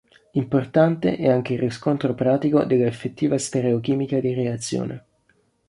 [0.31, 5.03] Importante è anche il riscontro pratico della effettiva stereochimica di reazione.